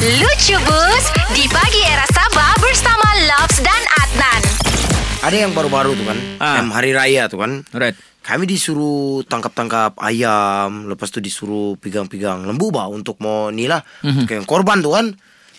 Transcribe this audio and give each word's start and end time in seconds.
Lucu 0.00 0.56
Bus 0.64 1.04
di 1.36 1.44
pagi 1.52 1.84
era 1.84 2.08
Sabah 2.08 2.56
bersama 2.56 3.04
Loves 3.28 3.60
dan 3.60 3.82
Adnan. 4.00 4.40
Ada 5.20 5.36
yang 5.44 5.52
baru-baru 5.52 5.92
tuh 5.92 6.08
kan, 6.08 6.16
Ah. 6.40 6.56
yang 6.56 6.72
hari 6.72 6.96
raya 6.96 7.28
tuh 7.28 7.44
kan. 7.44 7.60
Right. 7.76 7.92
Kami 8.24 8.48
disuruh 8.48 9.20
tangkap-tangkap 9.28 10.00
ayam, 10.00 10.88
lepas 10.88 11.12
tu 11.12 11.20
disuruh 11.20 11.76
pegang-pegang 11.76 12.48
lembu 12.48 12.72
bah 12.72 12.88
untuk 12.88 13.20
mau 13.20 13.52
ni 13.52 13.68
lah, 13.68 13.84
Mhm. 14.00 14.24
kayak 14.24 14.48
korban 14.48 14.80
tuh 14.80 14.96
kan. 14.96 15.12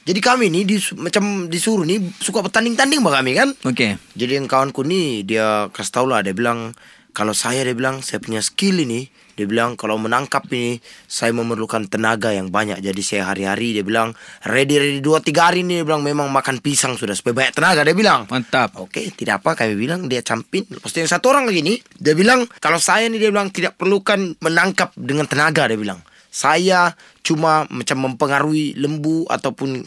Jadi 0.10 0.18
kami 0.18 0.50
ni 0.50 0.66
dis, 0.66 0.90
macam 0.98 1.46
disuruh 1.46 1.86
ni 1.86 2.02
suka 2.18 2.42
bertanding-tanding 2.42 3.06
bah 3.06 3.22
kami 3.22 3.38
kan. 3.38 3.54
Okay. 3.62 4.02
Jadi 4.18 4.42
yang 4.42 4.50
kawanku 4.50 4.82
ni 4.82 5.22
dia 5.22 5.70
kasih 5.70 6.02
tau 6.02 6.10
lah 6.10 6.26
dia 6.26 6.34
bilang 6.34 6.74
kalau 7.12 7.32
saya 7.32 7.62
dia 7.62 7.76
bilang 7.76 8.00
saya 8.00 8.18
punya 8.18 8.40
skill 8.40 8.80
ini 8.80 9.08
dia 9.32 9.48
bilang 9.48 9.74
kalau 9.74 9.96
menangkap 9.96 10.44
ini 10.52 10.78
saya 11.08 11.32
memerlukan 11.32 11.88
tenaga 11.88 12.30
yang 12.30 12.48
banyak 12.48 12.80
jadi 12.80 13.02
saya 13.02 13.24
hari-hari 13.28 13.74
dia 13.74 13.82
bilang 13.82 14.12
ready 14.44 14.76
ready 14.78 15.00
dua 15.00 15.20
tiga 15.20 15.50
hari 15.50 15.64
ini 15.64 15.82
dia 15.82 15.86
bilang 15.88 16.04
memang 16.04 16.28
makan 16.28 16.60
pisang 16.60 16.96
sudah 16.96 17.16
supaya 17.16 17.34
banyak 17.36 17.54
tenaga 17.56 17.82
dia 17.82 17.96
bilang 17.96 18.28
Mantap. 18.28 18.76
Okey, 18.78 19.12
tidak 19.14 19.44
apa 19.44 19.56
kami 19.58 19.76
bilang 19.76 20.08
dia 20.08 20.22
campin. 20.22 20.64
Lepas 20.68 20.92
tu 20.92 21.00
yang 21.00 21.10
satu 21.10 21.32
orang 21.32 21.48
lagi 21.48 21.60
ni, 21.60 21.76
dia 22.00 22.16
bilang 22.16 22.48
kalau 22.64 22.80
saya 22.80 23.08
ni 23.08 23.20
dia 23.20 23.28
bilang 23.28 23.52
tidak 23.52 23.76
perlukan 23.76 24.36
menangkap 24.40 24.96
dengan 24.96 25.28
tenaga 25.28 25.68
dia 25.68 25.76
bilang. 25.76 26.00
Saya 26.32 26.96
cuma 27.20 27.68
macam 27.68 28.08
mempengaruhi 28.08 28.80
lembu 28.80 29.28
ataupun 29.28 29.84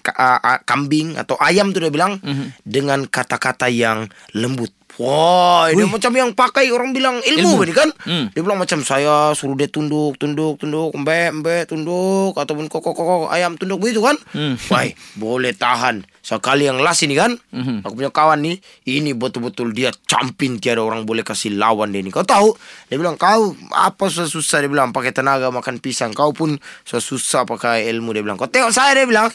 kambing 0.69 1.17
atau 1.17 1.41
ayam 1.41 1.73
tu 1.73 1.81
dia 1.81 1.89
bilang 1.89 2.21
Mhm. 2.21 2.61
dengan 2.61 3.01
kata-kata 3.09 3.73
yang 3.73 4.13
lembut. 4.37 4.69
Wah, 4.95 5.67
dia 5.75 5.87
macam 5.91 6.13
yang 6.15 6.31
pakai 6.31 6.71
orang 6.71 6.95
bilang 6.95 7.19
ilmu, 7.19 7.67
Ilmu. 7.67 7.75
kan? 7.75 7.91
Hmm. 8.07 8.31
Dia 8.31 8.41
bilang 8.47 8.63
macam 8.63 8.79
saya 8.87 9.35
suruh 9.35 9.59
dia 9.59 9.67
tunduk, 9.67 10.15
tunduk, 10.23 10.63
tunduk, 10.63 10.95
embek, 10.95 11.35
embek, 11.35 11.63
tunduk 11.67 12.39
ataupun 12.39 12.71
kokok, 12.71 12.95
kokok, 12.95 13.27
ayam 13.35 13.59
tunduk 13.59 13.83
begitu 13.83 13.99
kan? 14.07 14.15
Hmm. 14.31 14.55
Wah, 14.71 14.87
boleh 15.19 15.51
tahan. 15.51 16.07
Sekali 16.25 16.65
yang 16.65 16.81
last 16.81 17.05
ini 17.05 17.13
kan, 17.13 17.37
Mhm. 17.53 17.85
aku 17.85 18.01
punya 18.01 18.09
kawan 18.09 18.41
ni, 18.41 18.57
ini 18.89 19.13
betul-betul 19.13 19.77
dia 19.77 19.93
campin 20.09 20.57
tiada 20.57 20.81
orang 20.81 21.05
boleh 21.05 21.21
kasih 21.21 21.53
lawan 21.53 21.93
dia 21.93 22.01
ni. 22.01 22.09
Kau 22.09 22.25
tahu? 22.25 22.57
Dia 22.89 22.97
bilang 22.97 23.21
kau 23.21 23.53
apa 23.69 24.09
susah-susah 24.09 24.65
dia 24.65 24.71
bilang 24.73 24.89
pakai 24.89 25.13
tenaga 25.13 25.53
makan 25.53 25.77
pisang. 25.79 26.17
Kau 26.17 26.33
pun 26.33 26.57
susah-susah 26.83 27.45
pakai 27.45 27.93
ilmu 27.93 28.17
dia 28.17 28.25
bilang. 28.25 28.41
Kau 28.41 28.49
tengok 28.49 28.73
saya 28.73 28.97
dia 28.97 29.05
bilang, 29.05 29.29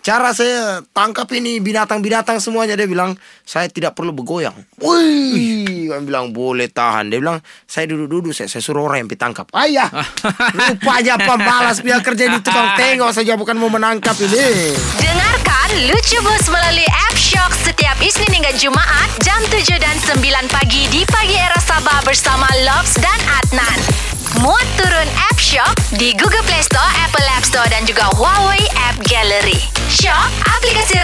cara 0.00 0.30
saya 0.30 0.86
tangkap 0.94 1.26
ini 1.34 1.58
binatang-binatang 1.58 2.38
semuanya 2.38 2.78
dia 2.78 2.86
bilang, 2.86 3.18
saya 3.42 3.66
tidak 3.66 3.98
perlu 3.98 4.14
bergoyang. 4.14 4.54
Wih, 4.78 5.90
kan 5.90 6.06
bilang 6.06 6.30
boleh 6.30 6.70
tahan. 6.70 7.10
Dia 7.10 7.18
bilang 7.18 7.42
saya 7.66 7.90
duduk-duduk 7.90 8.30
saya, 8.30 8.46
saya 8.46 8.62
suruh 8.62 8.86
orang 8.86 9.02
yang 9.02 9.08
pergi 9.10 9.18
tangkap. 9.18 9.50
Ayah, 9.50 9.90
rupanya 10.54 11.18
pemalas 11.18 11.82
biar 11.82 11.98
kerja 12.00 12.28
di 12.28 12.38
tukang 12.38 12.78
tengok 12.78 13.10
saja 13.10 13.34
bukan 13.34 13.58
mau 13.58 13.66
menangkap 13.66 14.14
ini. 14.20 14.70
Dengarkan 14.96 15.90
Lucu 15.90 16.18
Bus 16.36 16.52
melalui 16.52 16.84
app 16.84 17.16
Shock 17.16 17.48
setiap 17.64 17.96
Isnin 17.96 18.28
hingga 18.28 18.52
Jumaat 18.60 19.08
jam 19.24 19.40
7 19.48 19.72
dan 19.80 19.96
9 20.04 20.20
pagi 20.52 20.84
di 20.92 21.00
pagi 21.08 21.32
era 21.32 21.56
Sabah 21.64 22.04
bersama 22.04 22.44
Loves 22.60 22.92
dan 23.00 23.16
Adnan. 23.40 23.80
Muat 24.44 24.68
turun 24.76 25.08
app 25.16 25.38
Shock 25.40 25.96
di 25.96 26.12
Google 26.12 26.44
Play 26.44 26.60
Store, 26.60 26.92
Apple 27.08 27.24
App 27.32 27.40
Store 27.40 27.64
dan 27.72 27.88
juga 27.88 28.12
Huawei 28.20 28.60
App 28.84 29.00
Gallery. 29.08 29.64
Shock, 29.88 30.28
aplikasi 30.60 31.00